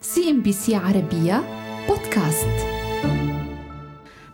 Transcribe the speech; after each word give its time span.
CNBC 0.00 0.74
عربية 0.74 1.44
بودكاست 1.88 2.46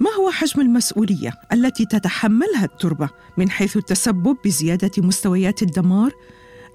ما 0.00 0.10
هو 0.18 0.30
حجم 0.30 0.60
المسؤولية 0.60 1.32
التي 1.52 1.86
تتحملها 1.86 2.64
التربة 2.64 3.08
من 3.38 3.50
حيث 3.50 3.76
التسبب 3.76 4.36
بزيادة 4.44 4.90
مستويات 4.98 5.62
الدمار 5.62 6.12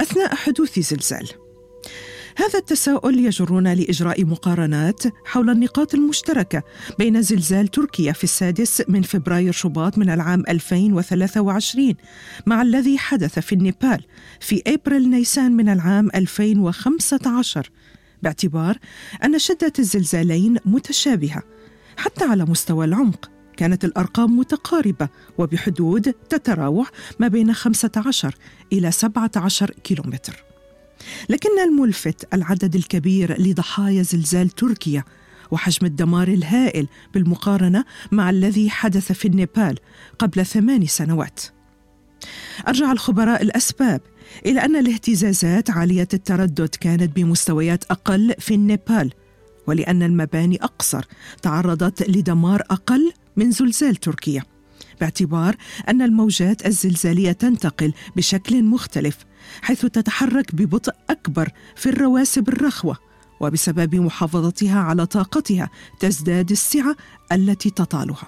أثناء 0.01 0.35
حدوث 0.35 0.79
زلزال؟ 0.79 1.29
هذا 2.35 2.59
التساؤل 2.59 3.19
يجرنا 3.19 3.75
لإجراء 3.75 4.25
مقارنات 4.25 5.03
حول 5.25 5.49
النقاط 5.49 5.95
المشتركة 5.95 6.63
بين 6.99 7.21
زلزال 7.21 7.67
تركيا 7.67 8.11
في 8.11 8.23
السادس 8.23 8.83
من 8.87 9.01
فبراير 9.01 9.51
شباط 9.51 9.97
من 9.97 10.09
العام 10.09 10.43
2023 10.49 11.93
مع 12.45 12.61
الذي 12.61 12.97
حدث 12.97 13.39
في 13.39 13.55
النيبال 13.55 14.03
في 14.39 14.63
أبريل 14.67 15.09
نيسان 15.09 15.51
من 15.51 15.69
العام 15.69 16.09
2015 16.15 17.69
باعتبار 18.23 18.77
أن 19.23 19.39
شدة 19.39 19.73
الزلزالين 19.79 20.57
متشابهة 20.65 21.43
حتى 21.97 22.25
على 22.25 22.45
مستوى 22.45 22.85
العمق. 22.85 23.29
كانت 23.57 23.85
الأرقام 23.85 24.37
متقاربة 24.39 25.09
وبحدود 25.37 26.13
تتراوح 26.13 26.91
ما 27.19 27.27
بين 27.27 27.53
15 27.53 28.35
إلى 28.73 28.91
17 28.91 29.71
كيلومتر. 29.83 30.43
لكن 31.29 31.59
الملفت 31.59 32.33
العدد 32.33 32.75
الكبير 32.75 33.41
لضحايا 33.41 34.03
زلزال 34.03 34.49
تركيا 34.49 35.03
وحجم 35.51 35.85
الدمار 35.85 36.27
الهائل 36.27 36.87
بالمقارنة 37.13 37.85
مع 38.11 38.29
الذي 38.29 38.69
حدث 38.69 39.11
في 39.11 39.27
النيبال 39.27 39.77
قبل 40.19 40.45
ثمان 40.45 40.85
سنوات. 40.85 41.39
أرجع 42.67 42.91
الخبراء 42.91 43.41
الأسباب 43.41 44.01
إلى 44.45 44.65
أن 44.65 44.75
الاهتزازات 44.75 45.69
عالية 45.69 46.07
التردد 46.13 46.75
كانت 46.79 47.15
بمستويات 47.15 47.83
أقل 47.83 48.33
في 48.39 48.53
النيبال 48.53 49.13
ولأن 49.67 50.03
المباني 50.03 50.63
أقصر 50.63 51.05
تعرضت 51.41 52.09
لدمار 52.09 52.61
أقل 52.61 53.11
من 53.35 53.51
زلزال 53.51 53.95
تركيا 53.95 54.43
باعتبار 54.99 55.55
أن 55.89 56.01
الموجات 56.01 56.65
الزلزالية 56.65 57.31
تنتقل 57.31 57.93
بشكل 58.15 58.63
مختلف 58.63 59.17
حيث 59.61 59.85
تتحرك 59.85 60.55
ببطء 60.55 60.93
أكبر 61.09 61.49
في 61.75 61.89
الرواسب 61.89 62.49
الرخوة 62.49 62.97
وبسبب 63.39 63.95
محافظتها 63.95 64.79
على 64.79 65.05
طاقتها 65.05 65.69
تزداد 65.99 66.51
السعة 66.51 66.95
التي 67.31 67.69
تطالها. 67.69 68.27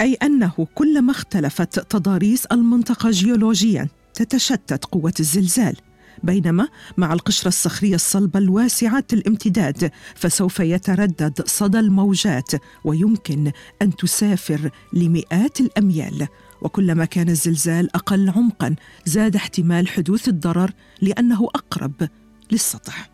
أي 0.00 0.14
أنه 0.14 0.66
كلما 0.74 1.10
اختلفت 1.10 1.78
تضاريس 1.78 2.46
المنطقة 2.46 3.10
جيولوجيا 3.10 3.88
تتشتت 4.20 4.84
قوة 4.84 5.12
الزلزال 5.20 5.76
بينما 6.22 6.68
مع 6.96 7.12
القشرة 7.12 7.48
الصخرية 7.48 7.94
الصلبة 7.94 8.38
الواسعة 8.38 9.04
الامتداد 9.12 9.90
فسوف 10.14 10.60
يتردد 10.60 11.42
صدى 11.46 11.78
الموجات 11.78 12.52
ويمكن 12.84 13.52
أن 13.82 13.96
تسافر 13.96 14.70
لمئات 14.92 15.60
الأميال. 15.60 16.28
وكلما 16.62 17.04
كان 17.04 17.28
الزلزال 17.28 17.96
أقل 17.96 18.30
عمقا 18.30 18.76
زاد 19.06 19.36
احتمال 19.36 19.88
حدوث 19.88 20.28
الضرر 20.28 20.70
لأنه 21.00 21.44
أقرب 21.44 22.08
للسطح. 22.52 23.10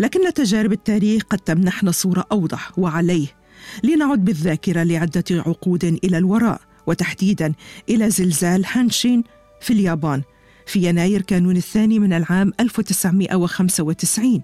لكن 0.00 0.34
تجارب 0.34 0.72
التاريخ 0.72 1.22
قد 1.22 1.38
تمنحنا 1.38 1.90
صورة 1.90 2.26
أوضح 2.32 2.78
وعليه. 2.78 3.26
لنعد 3.84 4.24
بالذاكرة 4.24 4.82
لعدة 4.82 5.24
عقود 5.30 5.84
إلى 5.84 6.18
الوراء 6.18 6.60
وتحديدا 6.86 7.52
إلى 7.88 8.10
زلزال 8.10 8.64
هانشين 8.72 9.24
في 9.62 9.72
اليابان 9.72 10.22
في 10.66 10.88
يناير 10.88 11.22
كانون 11.22 11.56
الثاني 11.56 11.98
من 11.98 12.12
العام 12.12 12.52
1995 12.60 14.42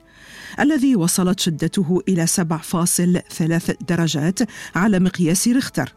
الذي 0.61 0.97
وصلت 0.97 1.41
شدته 1.41 2.03
إلى 2.09 2.27
7.3 2.27 3.75
درجات 3.89 4.39
على 4.75 4.99
مقياس 4.99 5.49
ريختر. 5.49 5.93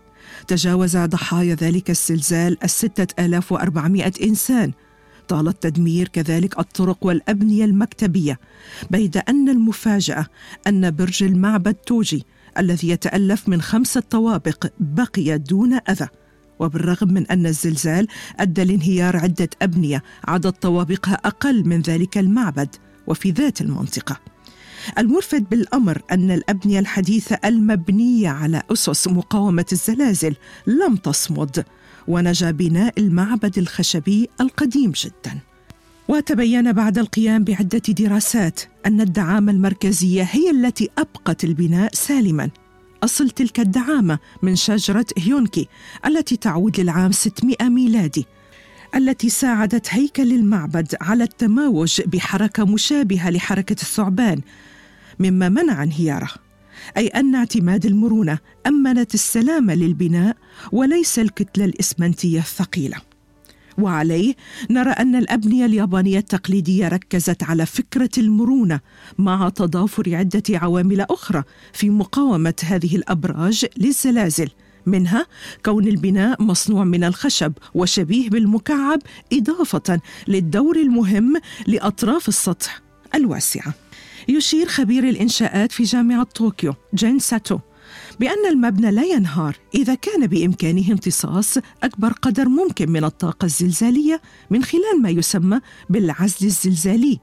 تجاوز 0.47 0.97
ضحايا 0.97 1.55
ذلك 1.55 1.89
الزلزال 1.89 2.57
آلاف 3.19 3.51
وأربعمائة 3.51 4.13
إنسان. 4.23 4.71
طال 5.27 5.47
التدمير 5.47 6.07
كذلك 6.07 6.59
الطرق 6.59 7.05
والأبنية 7.05 7.65
المكتبية 7.65 8.39
بيد 8.91 9.17
أن 9.17 9.49
المفاجأة 9.49 10.25
أن 10.67 10.91
برج 10.91 11.23
المعبد 11.23 11.73
توجي 11.73 12.25
الذي 12.57 12.89
يتألف 12.89 13.49
من 13.49 13.61
خمسة 13.61 14.03
طوابق 14.09 14.67
بقي 14.79 15.37
دون 15.37 15.73
أذى. 15.73 16.07
وبالرغم 16.59 17.13
من 17.13 17.27
أن 17.27 17.45
الزلزال 17.45 18.07
أدى 18.39 18.63
لانهيار 18.63 19.17
عدة 19.17 19.49
أبنية 19.61 20.03
عدد 20.27 20.51
طوابقها 20.51 21.13
أقل 21.13 21.67
من 21.67 21.81
ذلك 21.81 22.17
المعبد 22.17 22.75
وفي 23.07 23.31
ذات 23.31 23.61
المنطقة. 23.61 24.19
الملفت 24.97 25.41
بالأمر 25.41 26.01
أن 26.11 26.31
الأبنية 26.31 26.79
الحديثة 26.79 27.39
المبنية 27.45 28.29
على 28.29 28.61
أسس 28.71 29.07
مقاومة 29.07 29.65
الزلازل 29.71 30.35
لم 30.67 30.95
تصمد 30.95 31.65
ونجا 32.07 32.51
بناء 32.51 32.93
المعبد 32.97 33.57
الخشبي 33.57 34.29
القديم 34.41 34.91
جدا. 34.91 35.39
وتبين 36.07 36.71
بعد 36.71 36.97
القيام 36.97 37.43
بعدة 37.43 37.81
دراسات 37.89 38.59
أن 38.85 39.01
الدعامة 39.01 39.51
المركزية 39.51 40.23
هي 40.23 40.49
التي 40.49 40.89
أبقت 40.97 41.43
البناء 41.43 41.93
سالما. 41.93 42.49
أصل 43.03 43.29
تلك 43.29 43.59
الدعامة 43.59 44.19
من 44.41 44.55
شجرة 44.55 45.05
هيونكي 45.17 45.67
التي 46.05 46.37
تعود 46.37 46.79
للعام 46.79 47.11
600 47.11 47.55
ميلادي 47.61 48.25
التي 48.95 49.29
ساعدت 49.29 49.87
هيكل 49.89 50.33
المعبد 50.33 50.95
على 51.01 51.23
التماوج 51.23 52.01
بحركة 52.01 52.65
مشابهة 52.65 53.29
لحركة 53.29 53.73
الثعبان 53.73 54.41
مما 55.19 55.49
منع 55.49 55.83
انهياره. 55.83 56.29
أي 56.97 57.07
أن 57.07 57.35
اعتماد 57.35 57.85
المرونة 57.85 58.39
أمنت 58.67 59.13
السلامة 59.13 59.73
للبناء 59.75 60.37
وليس 60.71 61.19
الكتلة 61.19 61.65
الإسمنتية 61.65 62.39
الثقيلة. 62.39 62.97
وعليه 63.77 64.35
نرى 64.69 64.89
أن 64.89 65.15
الأبنية 65.15 65.65
اليابانية 65.65 66.19
التقليدية 66.19 66.87
ركزت 66.87 67.43
على 67.43 67.65
فكرة 67.65 68.09
المرونة 68.17 68.79
مع 69.17 69.49
تضافر 69.49 70.15
عدة 70.15 70.43
عوامل 70.49 71.01
أخرى 71.01 71.43
في 71.73 71.89
مقاومة 71.89 72.53
هذه 72.63 72.95
الأبراج 72.95 73.65
للزلازل 73.77 74.49
منها 74.85 75.25
كون 75.65 75.87
البناء 75.87 76.43
مصنوع 76.43 76.83
من 76.83 77.03
الخشب 77.03 77.53
وشبيه 77.73 78.29
بالمكعب 78.29 78.99
إضافة 79.33 79.99
للدور 80.27 80.75
المهم 80.75 81.41
لأطراف 81.67 82.27
السطح 82.27 82.81
الواسعة. 83.15 83.73
يشير 84.29 84.67
خبير 84.67 85.09
الإنشاءات 85.09 85.71
في 85.71 85.83
جامعة 85.83 86.23
طوكيو 86.23 86.73
جين 86.95 87.19
ساتو. 87.19 87.59
بأن 88.21 88.45
المبنى 88.49 88.91
لا 88.91 89.03
ينهار. 89.03 89.55
إذا 89.75 89.95
كان 89.95 90.27
بإمكانه 90.27 90.91
امتصاص 90.91 91.57
أكبر 91.83 92.11
قدر 92.11 92.49
ممكن 92.49 92.91
من 92.91 93.03
الطاقة 93.03 93.45
الزلزالية 93.45 94.21
من 94.49 94.63
خلال 94.63 95.01
ما 95.01 95.09
يسمى 95.09 95.59
بالعزل 95.89 96.45
الزلزالي. 96.45 97.19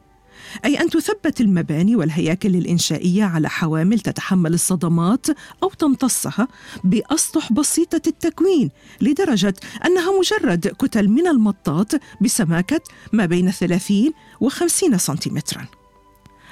أي 0.64 0.80
أن 0.80 0.90
تثبت 0.90 1.40
المباني 1.40 1.96
والهياكل 1.96 2.56
الإنشائية 2.56 3.24
على 3.24 3.48
حوامل 3.48 4.00
تتحمل 4.00 4.54
الصدمات 4.54 5.26
أو 5.62 5.68
تمتصها 5.68 6.48
بأسطح 6.84 7.52
بسيطة 7.52 8.02
التكوين 8.06 8.70
لدرجة 9.00 9.54
أنها 9.86 10.18
مجرد 10.18 10.68
كتل 10.68 11.08
من 11.08 11.26
المطاط 11.26 11.92
بسماكة 12.20 12.80
ما 13.12 13.26
بين 13.26 13.50
30 13.50 14.12
و 14.40 14.48
50 14.48 14.98
سنتيمتراً. 14.98 15.77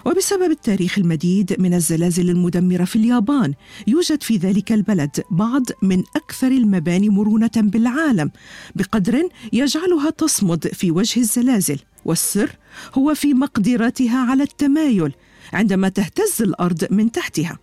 وبسبب 0.07 0.51
التاريخ 0.51 0.99
المديد 0.99 1.57
من 1.59 1.75
الزلازل 1.75 2.31
المدمرة 2.31 2.85
في 2.85 2.97
اليابان 2.97 3.55
يوجد 3.87 4.23
في 4.23 4.37
ذلك 4.37 4.73
البلد 4.73 5.21
بعض 5.31 5.63
من 5.83 6.03
أكثر 6.17 6.47
المباني 6.47 7.09
مرونة 7.09 7.51
بالعالم 7.57 8.31
بقدر 8.75 9.29
يجعلها 9.53 10.11
تصمد 10.11 10.67
في 10.67 10.91
وجه 10.91 11.21
الزلازل. 11.21 11.79
والسر 12.05 12.51
هو 12.95 13.15
في 13.15 13.35
مقدرتها 13.35 14.19
على 14.19 14.43
التمايل 14.43 15.13
عندما 15.53 15.89
تهتز 15.89 16.43
الأرض 16.43 16.85
من 16.91 17.13
تحتها. 17.13 17.59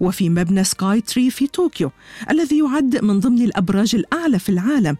وفي 0.00 0.28
مبنى 0.30 0.64
سكاي 0.64 1.00
تري 1.00 1.30
في 1.30 1.46
طوكيو 1.46 1.90
الذي 2.30 2.58
يعد 2.58 3.04
من 3.04 3.20
ضمن 3.20 3.42
الأبراج 3.42 3.94
الأعلى 3.94 4.38
في 4.38 4.48
العالم. 4.48 4.96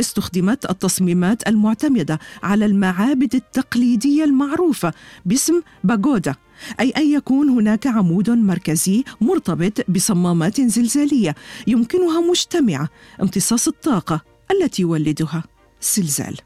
استخدمت 0.00 0.70
التصميمات 0.70 1.48
المعتمدة 1.48 2.18
على 2.42 2.66
المعابد 2.66 3.34
التقليدية 3.34 4.24
المعروفة 4.24 4.92
باسم 5.26 5.60
باغودا 5.84 6.34
أي 6.80 6.90
أن 6.90 7.12
يكون 7.12 7.48
هناك 7.48 7.86
عمود 7.86 8.30
مركزي 8.30 9.04
مرتبط 9.20 9.90
بصمامات 9.90 10.60
زلزالية 10.60 11.34
يمكنها 11.66 12.20
مجتمعه 12.20 12.88
امتصاص 13.22 13.68
الطاقة 13.68 14.20
التي 14.50 14.82
يولدها. 14.82 15.44
الزلزال 15.82 16.36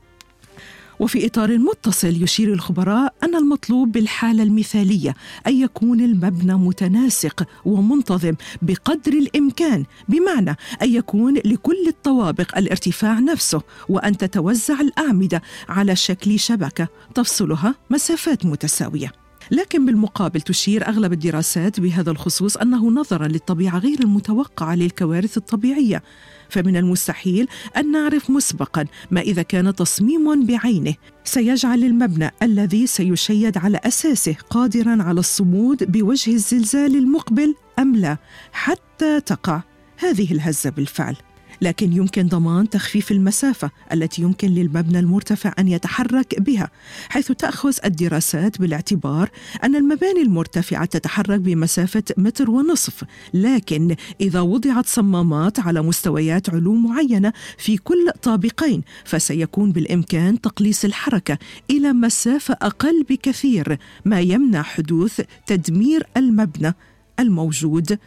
وفي 1.05 1.27
إطار 1.27 1.59
متصل 1.59 2.23
يشير 2.23 2.53
الخبراء 2.53 3.15
أن 3.23 3.35
المطلوب 3.35 3.93
بالحالة 3.93 4.43
المثالية 4.43 5.15
أن 5.47 5.61
يكون 5.61 6.01
المبنى 6.01 6.55
متناسق 6.55 7.47
ومنتظم 7.65 8.35
بقدر 8.63 9.13
الإمكان 9.13 9.85
بمعنى 10.09 10.57
أن 10.83 10.95
يكون 10.95 11.35
لكل 11.35 11.89
الطوابق 11.89 12.59
الارتفاع 12.59 13.19
نفسه 13.19 13.63
وأن 13.89 14.17
تتوزع 14.17 14.81
الأعمدة 14.81 15.43
على 15.69 15.97
شكل 15.97 16.39
شبكة 16.39 16.89
تفصلها 17.15 17.75
مسافات 17.91 18.47
متساوية. 18.47 19.24
لكن 19.55 19.87
بالمقابل 19.87 20.41
تشير 20.41 20.89
أغلب 20.89 21.13
الدراسات 21.13 21.81
بهذا 21.81 22.11
الخصوص 22.11 22.57
أنه 22.57 22.91
نظرا 22.91 23.29
للطبيعة 23.29 23.79
غير 23.79 24.01
المتوقعة 24.01 24.75
للكوارث 24.75 25.37
الطبيعية. 25.37 26.03
فمن 26.49 26.77
المستحيل 26.77 27.49
أن 27.77 27.93
نعرف 27.93 28.31
مسبقا 28.31 28.87
ما 29.11 29.21
إذا 29.21 29.43
كان 29.43 29.75
تصميم 29.75 30.47
بعينه. 30.47 30.95
سيجعل 31.25 31.85
المبنى 31.85 32.31
الذي 32.43 32.87
سيشيد 32.87 33.59
على 33.59 33.81
أساسه 33.85 34.37
قادرا 34.51 35.03
على 35.03 35.21
الصمود 35.21 35.93
بوجه 35.93 36.31
الزلزال 36.31 36.97
المقبل 36.97 37.55
أم 37.79 37.97
لا 37.97 38.17
حتى 38.53 39.21
تقع. 39.21 39.63
هذه 39.99 40.33
الهزة 40.33 40.71
بالفعل. 40.71 41.17
لكن 41.63 41.93
يمكن 41.93 42.27
ضمان 42.27 42.71
تخفيف 42.71 43.13
المسافة 43.13 43.71
التي 43.93 44.23
يمكن 44.23 44.49
للمبنى 44.49 44.99
المرتفع 44.99 45.53
أن 45.59 45.69
يتحرك 45.69 46.41
بها 46.41 46.71
حيث 47.09 47.33
تأخذ 47.33 47.75
الدراسات 47.85 48.61
بالاعتبار 48.61 49.31
أن 49.65 49.77
المباني 49.77 50.23
المرتفعة 50.23 50.85
تتحرك 50.85 51.41
بمسافة 51.41 52.03
متر 52.17 52.51
ونصف 52.51 53.05
لكن 53.35 53.97
إذا 54.21 54.41
وضعت 54.41 54.87
صمامات 54.87 55.61
على 55.61 55.83
مستويات 55.83 56.51
علو 56.51 56.75
معينة 56.75 57.33
في 57.59 57.77
كل 57.77 58.11
طابقين 58.23 58.83
فسيكون 59.05 59.73
بالإمكان 59.73 60.41
تقليص 60.41 60.85
الحركة 60.85 61.39
إلى 61.71 61.93
مسافة 61.93 62.57
أقل 62.63 63.05
بكثير 63.11 63.79
ما 64.05 64.21
يمنع 64.21 64.63
حدوث 64.63 65.21
تدمير 65.47 66.07
المبنى 66.17 66.75
الموجود 67.21 67.99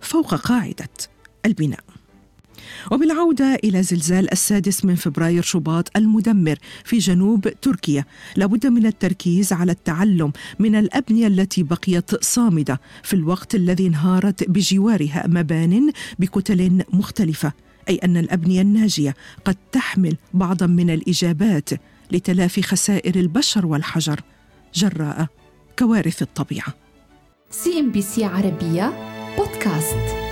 فوق 0.00 0.34
قاعدة 0.34 0.88
البناء. 1.46 1.93
وبالعودة 2.90 3.54
إلى 3.64 3.82
زلزال 3.82 4.32
السادس 4.32 4.84
من 4.84 4.94
فبراير 4.94 5.42
شباط 5.42 5.96
المدمر 5.96 6.58
في 6.84 6.98
جنوب 6.98 7.48
تركيا. 7.62 8.04
لابد 8.36 8.66
من 8.66 8.86
التركيز 8.86 9.52
على 9.52 9.72
التعلم 9.72 10.32
من 10.58 10.76
الأبنية 10.76 11.26
التي 11.26 11.62
بقيت 11.62 12.24
صامدة 12.24 12.80
في 13.02 13.14
الوقت 13.14 13.54
الذي 13.54 13.86
انهارت 13.86 14.48
بجوارها 14.48 15.24
مبان 15.26 15.92
بكتل 16.18 16.84
مختلفة 16.92 17.52
أي 17.88 17.96
أن 17.96 18.16
الأبنية 18.16 18.62
الناجية 18.62 19.14
قد 19.44 19.56
تحمل 19.72 20.16
بعضا 20.34 20.66
من 20.66 20.90
الإجابات 20.90 21.70
لتلافي 22.12 22.62
خسائر 22.62 23.16
البشر 23.16 23.66
والحجر. 23.66 24.20
جراء 24.74 25.26
كوارث 25.78 26.22
الطبيعة. 26.22 26.74
CNBC 27.50 28.24
عربية 28.24 28.92
بودكاست. 29.38 30.24